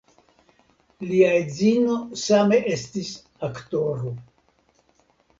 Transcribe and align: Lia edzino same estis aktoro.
Lia 1.09 1.27
edzino 1.41 1.97
same 2.21 2.57
estis 2.75 3.11
aktoro. 3.49 4.15